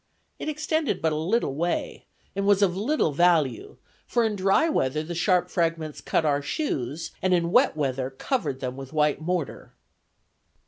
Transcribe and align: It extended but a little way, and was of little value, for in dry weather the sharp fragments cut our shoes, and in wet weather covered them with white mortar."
It 0.39 0.49
extended 0.49 0.99
but 0.99 1.13
a 1.13 1.15
little 1.15 1.53
way, 1.53 2.07
and 2.35 2.47
was 2.47 2.63
of 2.63 2.75
little 2.75 3.11
value, 3.11 3.77
for 4.07 4.23
in 4.25 4.35
dry 4.35 4.67
weather 4.67 5.03
the 5.03 5.13
sharp 5.13 5.47
fragments 5.47 6.01
cut 6.01 6.25
our 6.25 6.41
shoes, 6.41 7.11
and 7.21 7.35
in 7.35 7.51
wet 7.51 7.77
weather 7.77 8.09
covered 8.09 8.61
them 8.61 8.75
with 8.75 8.93
white 8.93 9.21
mortar." 9.21 9.75